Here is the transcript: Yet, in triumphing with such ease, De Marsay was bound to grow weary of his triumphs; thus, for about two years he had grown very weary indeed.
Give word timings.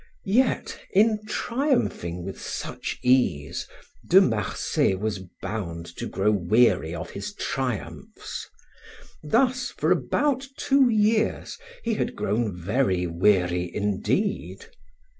Yet, 0.25 0.79
in 0.89 1.19
triumphing 1.27 2.23
with 2.25 2.41
such 2.41 2.97
ease, 3.03 3.67
De 4.09 4.19
Marsay 4.19 4.95
was 4.95 5.19
bound 5.43 5.95
to 5.97 6.07
grow 6.07 6.31
weary 6.31 6.95
of 6.95 7.11
his 7.11 7.35
triumphs; 7.35 8.49
thus, 9.21 9.69
for 9.69 9.91
about 9.91 10.47
two 10.57 10.89
years 10.89 11.59
he 11.83 11.93
had 11.93 12.15
grown 12.15 12.51
very 12.57 13.05
weary 13.05 13.69
indeed. 13.75 14.65